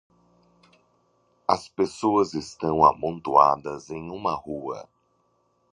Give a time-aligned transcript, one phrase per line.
[1.47, 4.89] As pessoas estão amontoadas em uma rua.